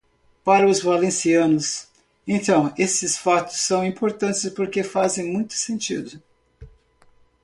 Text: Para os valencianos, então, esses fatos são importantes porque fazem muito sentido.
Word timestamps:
Para 0.43 0.67
os 0.67 0.81
valencianos, 0.81 1.87
então, 2.27 2.73
esses 2.75 3.19
fatos 3.19 3.59
são 3.59 3.85
importantes 3.85 4.49
porque 4.49 4.81
fazem 4.81 5.31
muito 5.31 5.53
sentido. 5.53 6.19